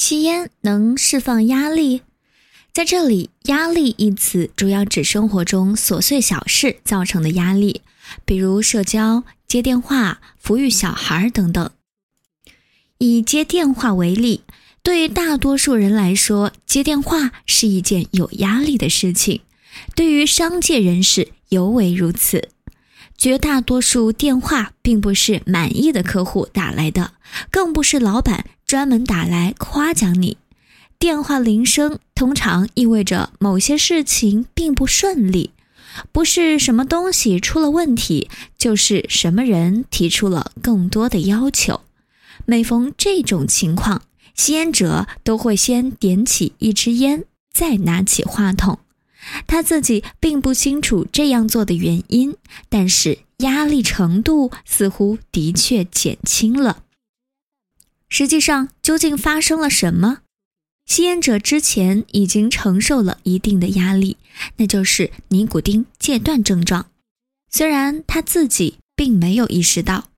[0.00, 2.00] 吸烟能释放压力，
[2.72, 7.82] 在这里，“压力”一词主要指生活中琐碎小事造成的压力，
[8.24, 11.70] 比如社交、接电话、抚育小孩等等。
[12.96, 14.42] 以接电话为例，
[14.82, 19.42] 对于大多数人来说，接电话是一件有压力的事情；
[19.94, 22.48] 对于商界人士尤为如此。
[23.18, 27.12] 绝大多数电话并不是满意的客户打来的，
[27.50, 30.36] 更不是老板专门打来夸奖你。
[30.96, 35.50] 电话铃声通常意味着某些事情并不顺利，
[36.12, 41.80] 不是什么东西出了问题，就是什么人提出了更多的要求。
[42.46, 44.02] 每逢这种情况，
[44.36, 48.78] 吸烟者都会先点起一支烟，再拿起话筒。
[49.48, 52.36] 他自己并不清楚这样做的原因，
[52.68, 56.84] 但是压力程度似乎的确减轻了。
[58.10, 60.18] 实际上，究竟发生了什么？
[60.84, 64.18] 吸烟者之前已经承受了一定的压力，
[64.56, 66.90] 那就是尼古丁戒断症状，
[67.50, 70.08] 虽然他自己并没有意识到。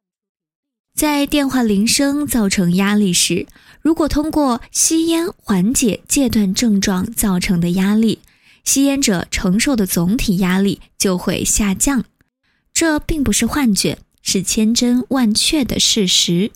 [0.95, 3.47] 在电话铃声造成压力时，
[3.81, 8.19] 如果通过吸烟缓解戒断症状造成的压力。
[8.65, 12.05] 吸烟者承受的总体压力就会下降，
[12.73, 16.53] 这并不是幻觉，是千真万确的事实。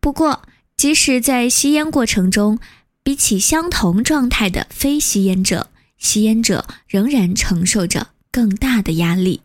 [0.00, 0.42] 不过，
[0.80, 2.58] 即使在吸烟过程中，
[3.02, 9.42] 比起相同状态的非吸烟者，吸烟者仍然承受着更大的压力。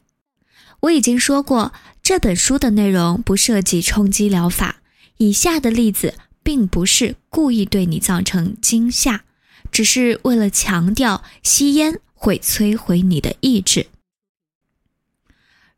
[0.79, 4.77] 我已经说过，这本书的内容不涉及冲击疗法。
[5.17, 9.25] 以下的例子并不是故意对你造成惊吓，
[9.69, 11.99] 只是为了强调吸烟。
[12.13, 13.87] 会摧毁你的意志。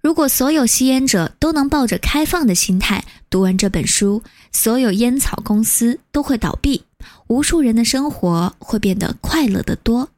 [0.02, 6.84] 如果所有吸烟者都能抱着开放的心态读完这本书，所有烟草公司都会倒闭，
[7.28, 10.10] 无数人的生活会变得快乐得多。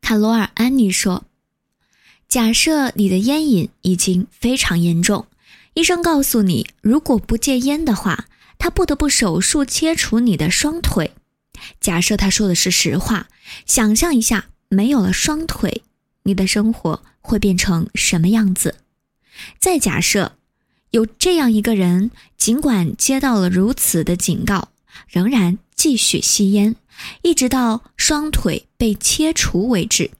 [0.00, 1.24] 卡罗尔·安妮说
[2.28, 5.26] ：“假设你的烟瘾已经非常严重，
[5.74, 8.26] 医生告诉你，如果不戒烟的话，
[8.58, 11.12] 他不得不手术切除你的双腿。
[11.80, 13.28] 假设他说的是实话，
[13.64, 15.84] 想象一下。”没有了双腿，
[16.24, 18.74] 你的生活会变成什么样子？
[19.58, 20.36] 再假设
[20.90, 24.68] 有这样一个人，尽管接到了如此的警告，
[25.08, 26.76] 仍然继续吸烟，
[27.22, 30.10] 一直到双腿被切除为止。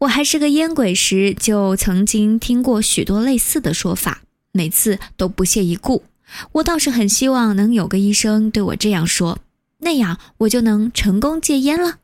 [0.00, 6.04] 我还是个烟鬼时，就曾经听过许多类似的说法，每次都不屑一顾。
[6.52, 9.38] 我倒是很希望能有个医生对我这样说，
[9.78, 12.00] 那样我就能成功戒烟了。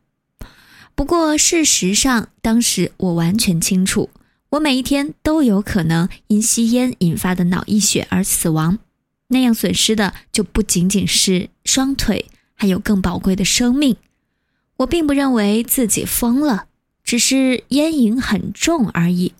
[0.94, 4.08] 不过，事实上，当时我完全清楚，
[4.52, 8.78] 我每一天都有可能因吸烟引发的脑溢血而死亡，
[9.28, 13.96] 那样损失的就不仅仅是双腿，还有更宝贵的生命。
[14.76, 16.66] 我并不认为自己疯了，
[17.02, 19.32] 只是烟瘾很重而已。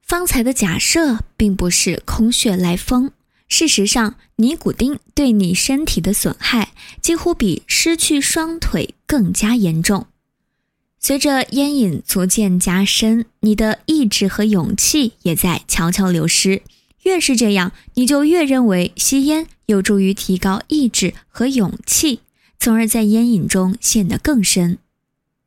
[0.00, 3.10] 方才的假设并不是空穴来风。
[3.46, 10.06] 事实上，尼古丁对你身体的损害几乎比失去双腿更加严重。
[11.06, 16.62] 随着烟瘾逐渐加深，你的意志和勇气也在悄悄流失。
[17.02, 22.20] 越是这样，你就越认为吸烟有助于提高意志和勇气，
[22.58, 24.78] 从而在烟瘾中陷得更深。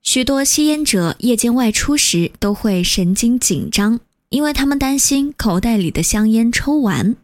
[0.04, 7.16] 许多吸烟者夜间外出时都会神经紧张，因为他们担心口袋里的香烟抽完。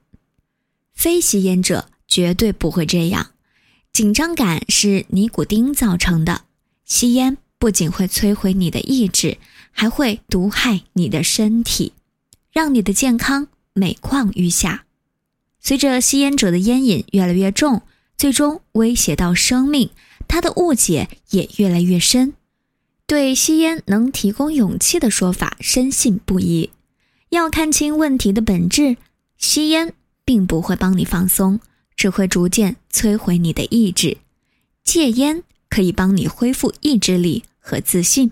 [0.95, 3.27] 非吸烟者绝对不会这样，
[3.91, 6.45] 紧张感是尼古丁造成的。
[6.83, 7.37] 吸烟。
[7.63, 9.37] 不仅会摧毁你的意志，
[9.71, 11.93] 还会毒害你的身体，
[12.51, 14.83] 让你的健康每况愈下。
[15.61, 17.83] 随着吸烟者的烟瘾越来越重，
[18.17, 19.91] 最终威胁到生命，
[20.27, 22.33] 他的误解也越来越深，
[23.07, 26.69] 对吸烟能提供勇气的说法深信不疑。
[27.29, 28.97] 要看清问题的本质，
[29.37, 29.93] 吸烟
[30.25, 31.61] 并不会帮你放松，
[31.95, 34.17] 只会逐渐摧毁你的意志。
[34.83, 37.45] 戒烟可以帮你恢复意志力。
[37.63, 38.29] 和自信。